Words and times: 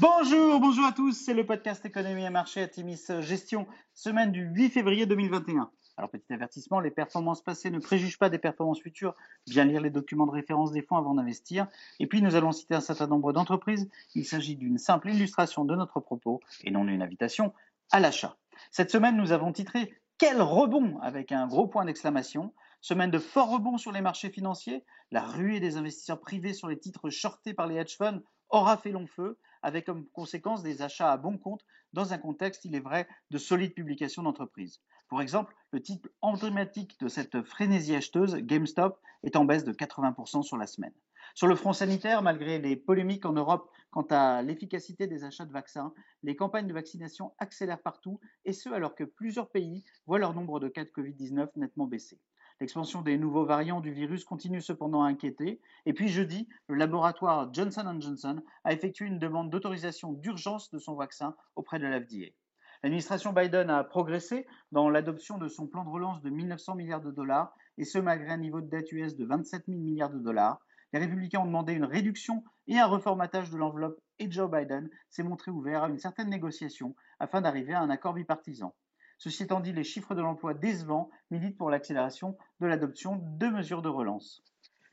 Bonjour, 0.00 0.60
bonjour 0.60 0.86
à 0.86 0.92
tous, 0.92 1.12
c'est 1.12 1.34
le 1.34 1.44
podcast 1.44 1.84
Économie 1.84 2.24
et 2.24 2.30
Marché 2.30 2.62
à 2.62 2.68
Timis 2.68 3.04
Gestion, 3.20 3.66
semaine 3.92 4.32
du 4.32 4.44
8 4.44 4.70
février 4.70 5.04
2021. 5.04 5.70
Alors 5.98 6.08
petit 6.08 6.32
avertissement, 6.32 6.80
les 6.80 6.90
performances 6.90 7.42
passées 7.42 7.70
ne 7.70 7.80
préjugent 7.80 8.18
pas 8.18 8.30
des 8.30 8.38
performances 8.38 8.80
futures, 8.80 9.14
bien 9.46 9.66
lire 9.66 9.82
les 9.82 9.90
documents 9.90 10.24
de 10.24 10.30
référence 10.30 10.72
des 10.72 10.80
fonds 10.80 10.96
avant 10.96 11.12
d'investir. 11.12 11.66
Et 11.98 12.06
puis 12.06 12.22
nous 12.22 12.34
allons 12.34 12.50
citer 12.50 12.74
un 12.74 12.80
certain 12.80 13.08
nombre 13.08 13.34
d'entreprises, 13.34 13.90
il 14.14 14.24
s'agit 14.24 14.56
d'une 14.56 14.78
simple 14.78 15.10
illustration 15.10 15.66
de 15.66 15.76
notre 15.76 16.00
propos 16.00 16.40
et 16.64 16.70
non 16.70 16.86
d'une 16.86 17.02
invitation 17.02 17.52
à 17.90 18.00
l'achat. 18.00 18.38
Cette 18.70 18.90
semaine 18.90 19.18
nous 19.18 19.32
avons 19.32 19.52
titré 19.52 19.92
Quel 20.16 20.40
rebond 20.40 20.98
avec 21.02 21.30
un 21.30 21.46
gros 21.46 21.66
point 21.66 21.84
d'exclamation 21.84 22.54
Semaine 22.80 23.10
de 23.10 23.18
fort 23.18 23.50
rebond 23.50 23.76
sur 23.76 23.92
les 23.92 24.00
marchés 24.00 24.30
financiers, 24.30 24.82
la 25.10 25.20
ruée 25.20 25.60
des 25.60 25.76
investisseurs 25.76 26.20
privés 26.20 26.54
sur 26.54 26.68
les 26.68 26.78
titres 26.78 27.10
shortés 27.10 27.52
par 27.52 27.66
les 27.66 27.76
hedge 27.76 27.98
funds 27.98 28.22
aura 28.50 28.76
fait 28.76 28.92
long 28.92 29.06
feu, 29.06 29.38
avec 29.62 29.86
comme 29.86 30.06
conséquence 30.08 30.62
des 30.62 30.82
achats 30.82 31.12
à 31.12 31.16
bon 31.16 31.38
compte 31.38 31.64
dans 31.92 32.12
un 32.12 32.18
contexte, 32.18 32.64
il 32.64 32.74
est 32.74 32.80
vrai, 32.80 33.08
de 33.30 33.38
solides 33.38 33.74
publications 33.74 34.22
d'entreprises. 34.22 34.80
Pour 35.08 35.20
exemple, 35.20 35.54
le 35.72 35.82
titre 35.82 36.08
emblématique 36.20 36.98
de 37.00 37.08
cette 37.08 37.42
frénésie 37.42 37.96
acheteuse, 37.96 38.36
GameStop, 38.36 39.00
est 39.24 39.36
en 39.36 39.44
baisse 39.44 39.64
de 39.64 39.72
80% 39.72 40.42
sur 40.42 40.56
la 40.56 40.66
semaine. 40.66 40.94
Sur 41.34 41.46
le 41.46 41.56
front 41.56 41.72
sanitaire, 41.72 42.22
malgré 42.22 42.58
les 42.58 42.76
polémiques 42.76 43.26
en 43.26 43.32
Europe 43.32 43.70
quant 43.90 44.06
à 44.10 44.42
l'efficacité 44.42 45.06
des 45.06 45.24
achats 45.24 45.46
de 45.46 45.52
vaccins, 45.52 45.92
les 46.22 46.36
campagnes 46.36 46.68
de 46.68 46.72
vaccination 46.72 47.32
accélèrent 47.38 47.82
partout, 47.82 48.20
et 48.44 48.52
ce 48.52 48.68
alors 48.68 48.94
que 48.94 49.04
plusieurs 49.04 49.50
pays 49.50 49.84
voient 50.06 50.18
leur 50.18 50.34
nombre 50.34 50.60
de 50.60 50.68
cas 50.68 50.84
de 50.84 50.90
Covid-19 50.90 51.48
nettement 51.56 51.86
baisser. 51.86 52.20
L'expansion 52.60 53.00
des 53.00 53.16
nouveaux 53.16 53.46
variants 53.46 53.80
du 53.80 53.90
virus 53.90 54.22
continue 54.22 54.60
cependant 54.60 55.02
à 55.02 55.08
inquiéter. 55.08 55.62
Et 55.86 55.94
puis 55.94 56.08
jeudi, 56.08 56.46
le 56.68 56.74
laboratoire 56.74 57.48
Johnson 57.54 57.96
Johnson 57.98 58.42
a 58.64 58.74
effectué 58.74 59.06
une 59.06 59.18
demande 59.18 59.48
d'autorisation 59.48 60.12
d'urgence 60.12 60.70
de 60.70 60.78
son 60.78 60.94
vaccin 60.94 61.34
auprès 61.56 61.78
de 61.78 61.86
l'FDA. 61.86 62.34
L'administration 62.82 63.32
Biden 63.32 63.70
a 63.70 63.82
progressé 63.82 64.46
dans 64.72 64.90
l'adoption 64.90 65.38
de 65.38 65.48
son 65.48 65.66
plan 65.66 65.84
de 65.84 65.88
relance 65.88 66.20
de 66.20 66.28
1900 66.28 66.74
milliards 66.74 67.00
de 67.00 67.10
dollars, 67.10 67.54
et 67.78 67.84
ce 67.84 67.98
malgré 67.98 68.30
un 68.30 68.36
niveau 68.36 68.60
de 68.60 68.68
dette 68.68 68.92
US 68.92 69.16
de 69.16 69.24
27 69.24 69.64
000 69.66 69.80
milliards 69.80 70.10
de 70.10 70.18
dollars. 70.18 70.60
Les 70.92 70.98
républicains 70.98 71.40
ont 71.40 71.46
demandé 71.46 71.72
une 71.72 71.84
réduction 71.86 72.44
et 72.66 72.78
un 72.78 72.86
reformatage 72.86 73.48
de 73.48 73.56
l'enveloppe, 73.56 73.98
et 74.18 74.30
Joe 74.30 74.50
Biden 74.50 74.90
s'est 75.08 75.22
montré 75.22 75.50
ouvert 75.50 75.84
à 75.84 75.88
une 75.88 75.98
certaine 75.98 76.28
négociation 76.28 76.94
afin 77.20 77.40
d'arriver 77.40 77.72
à 77.72 77.80
un 77.80 77.88
accord 77.88 78.12
bipartisan. 78.12 78.74
Ceci 79.20 79.42
étant 79.42 79.60
dit, 79.60 79.74
les 79.74 79.84
chiffres 79.84 80.14
de 80.14 80.22
l'emploi 80.22 80.54
décevants 80.54 81.10
militent 81.30 81.58
pour 81.58 81.68
l'accélération 81.68 82.38
de 82.60 82.66
l'adoption 82.66 83.20
de 83.22 83.48
mesures 83.48 83.82
de 83.82 83.90
relance. 83.90 84.42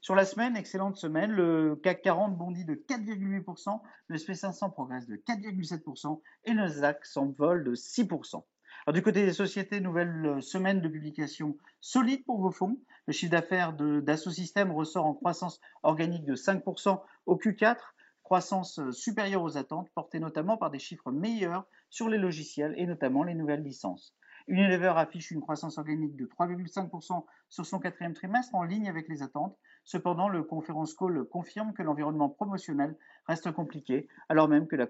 Sur 0.01 0.15
la 0.15 0.25
semaine, 0.25 0.57
excellente 0.57 0.97
semaine, 0.97 1.31
le 1.31 1.77
CAC 1.77 2.01
40 2.01 2.37
bondit 2.37 2.65
de 2.65 2.75
4,8%, 2.75 3.79
le 4.07 4.17
SP500 4.17 4.73
progresse 4.73 5.07
de 5.07 5.15
4,7% 5.15 6.19
et 6.43 6.51
le 6.51 6.57
Nasdaq 6.57 7.05
s'envole 7.05 7.63
de 7.63 7.73
6%. 7.73 8.43
Alors, 8.85 8.93
du 8.93 9.01
côté 9.01 9.25
des 9.25 9.31
sociétés, 9.31 9.79
nouvelle 9.79 10.41
semaine 10.41 10.81
de 10.81 10.89
publication 10.89 11.55
solide 11.79 12.25
pour 12.25 12.41
vos 12.41 12.51
fonds. 12.51 12.77
Le 13.05 13.13
chiffre 13.13 13.31
d'affaires 13.31 13.71
d'Asso 13.71 14.29
Systèmes 14.29 14.73
ressort 14.73 15.05
en 15.05 15.13
croissance 15.13 15.61
organique 15.83 16.25
de 16.25 16.35
5% 16.35 16.99
au 17.27 17.37
Q4, 17.37 17.77
croissance 18.23 18.81
supérieure 18.91 19.43
aux 19.43 19.57
attentes, 19.57 19.89
portée 19.91 20.19
notamment 20.19 20.57
par 20.57 20.69
des 20.69 20.79
chiffres 20.79 21.13
meilleurs 21.13 21.65
sur 21.89 22.09
les 22.09 22.17
logiciels 22.17 22.73
et 22.77 22.85
notamment 22.85 23.23
les 23.23 23.35
nouvelles 23.35 23.63
licences. 23.63 24.15
Unilever 24.47 24.93
affiche 24.95 25.31
une 25.31 25.41
croissance 25.41 25.77
organique 25.77 26.15
de 26.15 26.25
3,5% 26.25 27.25
sur 27.49 27.65
son 27.65 27.79
quatrième 27.79 28.13
trimestre 28.13 28.55
en 28.55 28.63
ligne 28.63 28.87
avec 28.87 29.09
les 29.09 29.21
attentes. 29.21 29.57
Cependant, 29.83 30.29
le 30.29 30.41
conference 30.41 30.93
call 30.93 31.25
confirme 31.25 31.73
que 31.73 31.83
l'environnement 31.83 32.29
promotionnel 32.29 32.95
reste 33.27 33.51
compliqué, 33.51 34.07
alors 34.29 34.47
même 34.47 34.67
que 34.67 34.77
la, 34.77 34.87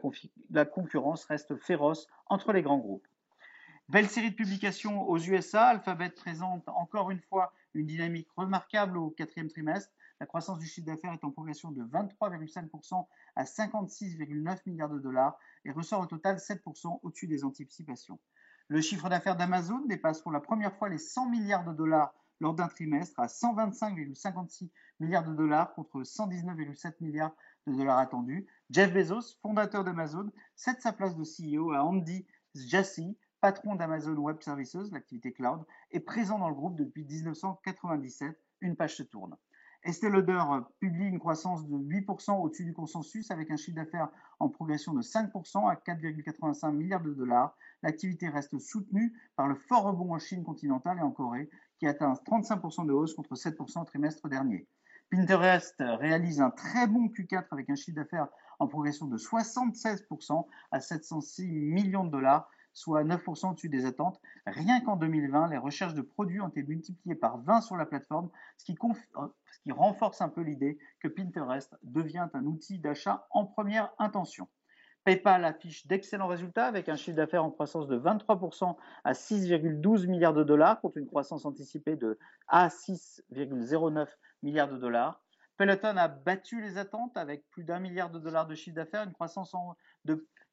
la, 0.52 0.66
concurrence 0.66 1.26
reste 1.26 1.56
féroce 1.58 2.08
entre 2.28 2.54
les 2.54 2.62
grands 2.62 2.78
groupes. 2.78 3.08
Belle 3.90 4.10
série 4.10 4.32
de 4.32 4.36
publications 4.36 5.10
aux 5.10 5.18
USA. 5.18 5.68
Alphabet 5.68 6.10
présente 6.10 6.68
encore 6.68 7.10
une 7.10 7.22
fois 7.22 7.52
une 7.74 7.88
dynamique 7.88 8.28
remarquable 8.36 8.98
au 8.98 9.10
quatrième 9.10 9.48
trimestre. 9.48 9.92
La 10.20 10.26
croissance 10.26 10.58
du 10.58 10.66
chiffre 10.66 10.88
d'affaires 10.88 11.14
est 11.14 11.24
en 11.24 11.32
progression 11.32 11.72
de 11.72 11.84
23,5% 11.84 13.08
à 13.36 13.44
56,9 13.44 14.62
milliards 14.66 14.90
de 14.90 15.00
dollars 15.00 15.38
et 15.64 15.72
ressort 15.72 16.02
au 16.02 16.06
total 16.08 16.38
7% 16.38 17.00
au-dessus 17.04 17.28
des 17.28 17.44
anticipations. 17.44 18.20
Le 18.68 18.82
chiffre 18.82 19.10
d'affaires 19.10 19.36
d'Amazon 19.36 19.86
dépasse 19.86 20.22
pour 20.22 20.32
la 20.32 20.40
première 20.40 20.76
fois 20.76 20.90
les 20.90 20.98
100 20.98 21.30
milliards 21.30 21.66
de 21.66 21.74
dollars 21.74 22.14
lors 22.40 22.54
d'un 22.54 22.68
trimestre 22.68 23.20
à 23.20 23.28
125,56 23.28 24.70
milliards 25.00 25.24
de 25.24 25.34
dollars 25.34 25.74
contre 25.74 26.02
119,7 26.02 26.96
milliards 27.02 27.36
de 27.68 27.74
dollars 27.74 28.00
attendus. 28.00 28.48
Jeff 28.70 28.94
Bezos, 28.94 29.38
fondateur 29.42 29.84
d'Amazon, 29.84 30.32
cède 30.56 30.82
sa 30.82 30.94
place 30.94 31.16
de 31.16 31.24
CEO 31.24 31.72
à 31.72 31.84
Andy 31.84 32.26
Jassy, 32.56 33.18
patron 33.40 33.76
d'Amazon 33.76 34.16
Web 34.16 34.42
Services, 34.42 34.92
l'activité 34.92 35.32
cloud, 35.32 35.64
est 35.92 36.00
présent 36.00 36.40
dans 36.40 36.50
le 36.50 36.56
groupe 36.56 36.76
depuis 36.76 37.06
1997. 37.06 38.38
Une 38.62 38.76
page 38.76 38.96
se 38.96 39.04
tourne. 39.04 39.36
Estée 39.88 40.10
Lauder 40.10 40.44
publie 40.82 41.08
une 41.08 41.18
croissance 41.18 41.66
de 41.66 41.78
8% 41.78 42.42
au-dessus 42.42 42.66
du 42.66 42.74
consensus 42.74 43.32
avec 43.32 43.50
un 43.52 43.56
chiffre 43.56 43.78
d'affaires 43.78 44.10
en 44.38 44.50
progression 44.50 44.94
de 44.94 45.02
5% 45.02 45.72
à 45.72 45.76
4,85 45.76 46.74
milliards 46.74 47.02
de 47.02 47.14
dollars? 47.14 47.56
L'activité 47.84 48.28
reste 48.28 48.60
soutenue 48.60 49.18
par 49.38 49.48
le 49.48 49.56
fort 49.56 49.84
rebond 49.84 50.14
en 50.14 50.20
Chine 50.20 50.44
continentale 50.44 50.98
et 50.98 51.02
en 51.02 51.12
Corée 51.12 51.50
qui 51.80 51.88
atteint 51.88 52.12
35% 52.30 52.86
de 52.86 52.92
hausse 52.92 53.14
contre 53.14 53.36
7% 53.36 53.82
au 53.82 53.86
trimestre 53.86 54.28
dernier. 54.28 54.68
Pinterest 55.10 55.76
réalise 55.80 56.42
un 56.42 56.50
très 56.50 56.86
bon 56.86 57.08
Q4 57.08 57.46
avec 57.52 57.70
un 57.70 57.76
chiffre 57.76 57.96
d'affaires 57.96 58.28
en 58.60 58.68
progression 58.68 59.06
de 59.06 59.18
76% 59.18 60.48
à 60.72 60.82
706 60.82 61.48
millions 61.48 62.04
de 62.04 62.12
dollars 62.12 62.50
soit 62.78 63.04
9% 63.04 63.50
au-dessus 63.50 63.70
des 63.70 63.86
attentes. 63.86 64.22
Rien 64.46 64.82
qu'en 64.82 64.98
2020, 64.98 65.50
les 65.50 65.58
recherches 65.58 65.96
de 65.96 66.04
produits 66.04 66.42
ont 66.42 66.48
été 66.48 66.62
multipliées 66.62 67.16
par 67.16 67.40
20 67.40 67.62
sur 67.62 67.76
la 67.76 67.88
plateforme, 67.88 68.30
ce 68.58 68.66
qui, 68.66 68.78
euh, 68.84 69.28
ce 69.52 69.60
qui 69.64 69.72
renforce 69.72 70.22
un 70.22 70.30
peu 70.30 70.42
l'idée 70.42 70.78
que 71.00 71.08
Pinterest 71.08 71.76
devient 71.82 72.28
un 72.34 72.46
outil 72.46 72.78
d'achat 72.78 73.26
en 73.32 73.46
première 73.46 73.92
intention. 73.98 74.48
PayPal 75.06 75.44
affiche 75.46 75.88
d'excellents 75.88 76.28
résultats 76.28 76.68
avec 76.68 76.88
un 76.88 76.98
chiffre 76.98 77.18
d'affaires 77.18 77.44
en 77.44 77.50
croissance 77.50 77.88
de 77.88 77.98
23% 77.98 78.76
à 79.04 79.14
6,12 79.14 80.06
milliards 80.06 80.34
de 80.36 80.44
dollars 80.44 80.80
contre 80.80 80.98
une 80.98 81.08
croissance 81.08 81.46
anticipée 81.46 81.96
de 81.96 82.20
à 82.48 82.68
6,09 82.68 84.08
milliards 84.44 84.70
de 84.70 84.78
dollars. 84.78 85.24
Peloton 85.58 85.98
a 85.98 86.08
battu 86.08 86.62
les 86.62 86.78
attentes 86.78 87.18
avec 87.18 87.50
plus 87.50 87.64
d'un 87.64 87.80
milliard 87.80 88.12
de 88.12 88.20
dollars 88.20 88.46
de 88.46 88.54
chiffre 88.54 88.76
d'affaires, 88.76 89.04
une 89.04 89.14
croissance 89.14 89.56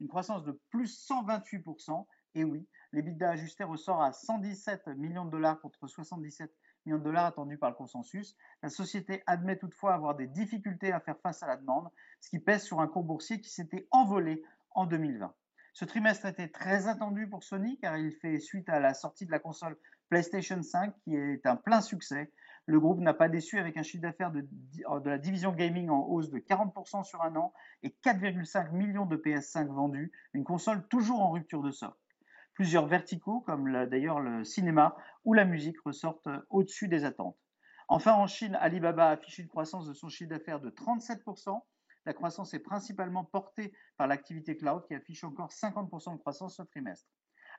une 0.01 0.09
croissance 0.09 0.45
de 0.45 0.61
plus 0.71 1.09
128%. 1.09 2.07
Et 2.37 2.45
oui, 2.45 2.67
l'EBITDA 2.93 3.31
ajusté 3.31 3.65
ressort 3.65 4.03
à 4.03 4.13
117 4.13 4.89
millions 4.97 5.25
de 5.25 5.31
dollars 5.31 5.61
contre 5.61 5.87
77 5.87 6.53
millions 6.85 6.99
de 6.99 7.05
dollars 7.05 7.27
attendus 7.27 7.59
par 7.59 7.71
le 7.71 7.77
consensus. 7.77 8.37
La 8.63 8.69
société 8.69 9.23
admet 9.27 9.57
toutefois 9.57 9.95
avoir 9.95 10.15
des 10.15 10.27
difficultés 10.27 10.93
à 10.93 11.01
faire 11.01 11.19
face 11.21 11.43
à 11.43 11.47
la 11.47 11.57
demande, 11.57 11.89
ce 12.21 12.31
qui 12.31 12.39
pèse 12.39 12.65
sur 12.65 12.81
un 12.81 12.89
cours 12.89 13.05
boursier 13.05 13.41
qui 13.41 13.51
s'était 13.51 13.87
envolé 13.91 14.43
en 14.71 14.87
2020. 14.87 15.33
Ce 15.73 15.85
trimestre 15.85 16.27
était 16.27 16.49
très 16.49 16.87
attendu 16.87 17.29
pour 17.29 17.43
Sony 17.43 17.79
car 17.79 17.97
il 17.97 18.13
fait 18.13 18.39
suite 18.39 18.69
à 18.69 18.79
la 18.79 18.95
sortie 18.95 19.27
de 19.27 19.33
la 19.33 19.41
console 19.41 19.77
PlayStation 20.09 20.63
5 20.63 20.95
qui 21.03 21.17
est 21.17 21.47
un 21.47 21.57
plein 21.57 21.81
succès. 21.81 22.33
Le 22.67 22.81
groupe 22.81 23.01
n'a 23.01 23.13
pas 23.13 23.29
déçu 23.29 23.59
avec 23.59 23.77
un 23.77 23.83
chiffre 23.83 24.03
d'affaires 24.03 24.31
de, 24.31 24.41
de, 24.41 25.11
la 25.11 25.19
division 25.19 25.53
gaming 25.53 25.91
en 25.91 26.07
hausse 26.07 26.31
de 26.31 26.39
40% 26.39 27.05
sur 27.05 27.23
un 27.23 27.37
an 27.37 27.53
et 27.83 27.91
4,5 28.03 28.73
millions 28.73 29.05
de 29.05 29.17
PS5 29.17 29.67
vendus, 29.67 30.13
une 30.33 30.45
console 30.45 30.87
toujours 30.89 31.21
en 31.21 31.31
rupture 31.31 31.63
de 31.63 31.71
stock. 31.71 31.95
Plusieurs 32.55 32.87
verticaux, 32.87 33.41
comme 33.41 33.71
d'ailleurs 33.87 34.21
le 34.21 34.45
cinéma 34.45 34.97
ou 35.25 35.35
la 35.35 35.45
musique, 35.45 35.81
ressortent 35.81 36.29
au-dessus 36.49 36.89
des 36.89 37.05
attentes. 37.05 37.37
Enfin, 37.89 38.15
en 38.15 38.27
Chine, 38.27 38.57
Alibaba 38.61 39.11
affiche 39.11 39.39
une 39.39 39.49
croissance 39.49 39.87
de 39.87 39.93
son 39.93 40.09
chiffre 40.09 40.31
d'affaires 40.31 40.61
de 40.61 40.71
37%. 40.71 41.61
La 42.07 42.15
croissance 42.15 42.55
est 42.55 42.61
principalement 42.61 43.25
portée 43.25 43.75
par 43.99 44.07
l'activité 44.07 44.57
cloud 44.57 44.85
qui 44.87 44.95
affiche 44.95 45.25
encore 45.25 45.51
50% 45.51 46.15
de 46.15 46.19
croissance 46.19 46.57
ce 46.57 46.63
trimestre. 46.63 47.09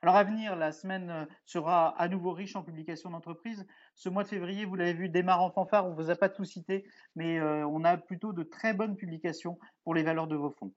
Alors 0.02 0.16
à 0.16 0.24
venir, 0.24 0.56
la 0.56 0.72
semaine 0.72 1.10
euh, 1.10 1.24
sera 1.44 1.88
à 2.00 2.08
nouveau 2.08 2.32
riche 2.32 2.54
en 2.56 2.62
publications 2.62 3.10
d'entreprises. 3.10 3.66
Ce 3.94 4.08
mois 4.08 4.24
de 4.24 4.28
février, 4.28 4.64
vous 4.64 4.76
l'avez 4.76 4.92
vu, 4.92 5.08
démarre 5.08 5.42
en 5.42 5.50
fanfare, 5.50 5.86
on 5.86 5.90
ne 5.90 5.94
vous 5.94 6.10
a 6.10 6.16
pas 6.16 6.28
tout 6.28 6.44
cité, 6.44 6.84
mais 7.14 7.38
euh, 7.38 7.66
on 7.66 7.82
a 7.84 7.96
plutôt 7.96 8.32
de 8.32 8.42
très 8.42 8.74
bonnes 8.74 8.96
publications 8.96 9.58
pour 9.84 9.94
les 9.94 10.02
valeurs 10.02 10.26
de 10.26 10.36
vos 10.36 10.50
fonds. 10.50 10.74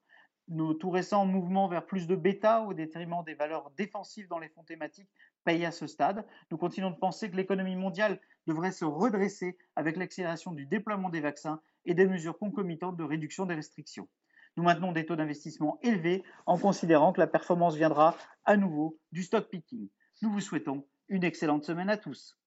Nos 0.47 0.73
tout 0.73 0.89
récents 0.89 1.25
mouvements 1.25 1.67
vers 1.67 1.85
plus 1.85 2.07
de 2.07 2.15
bêta 2.15 2.61
au 2.61 2.73
détriment 2.73 3.23
des 3.23 3.35
valeurs 3.35 3.71
défensives 3.77 4.27
dans 4.27 4.39
les 4.39 4.49
fonds 4.49 4.63
thématiques 4.63 5.09
payent 5.43 5.65
à 5.65 5.71
ce 5.71 5.85
stade. 5.85 6.25
Nous 6.49 6.57
continuons 6.57 6.89
de 6.89 6.97
penser 6.97 7.29
que 7.29 7.35
l'économie 7.35 7.75
mondiale 7.75 8.19
devrait 8.47 8.71
se 8.71 8.85
redresser 8.85 9.57
avec 9.75 9.95
l'accélération 9.95 10.51
du 10.51 10.65
déploiement 10.65 11.09
des 11.09 11.21
vaccins 11.21 11.61
et 11.85 11.93
des 11.93 12.07
mesures 12.07 12.37
concomitantes 12.37 12.97
de 12.97 13.03
réduction 13.03 13.45
des 13.45 13.53
restrictions. 13.53 14.07
Nous 14.57 14.63
maintenons 14.63 14.91
des 14.91 15.05
taux 15.05 15.15
d'investissement 15.15 15.79
élevés 15.81 16.23
en 16.45 16.57
considérant 16.57 17.13
que 17.13 17.19
la 17.19 17.27
performance 17.27 17.75
viendra 17.75 18.15
à 18.45 18.57
nouveau 18.57 18.97
du 19.11 19.23
stock 19.23 19.49
picking. 19.49 19.89
Nous 20.21 20.31
vous 20.31 20.41
souhaitons 20.41 20.87
une 21.07 21.23
excellente 21.23 21.63
semaine 21.63 21.89
à 21.89 21.97
tous. 21.97 22.38